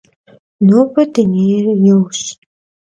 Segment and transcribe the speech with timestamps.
[0.67, 2.19] Nobe dunêyr 'êyş.